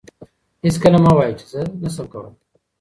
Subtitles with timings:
[0.65, 2.33] هیڅکله مه وایئ چي زه نشم کولای.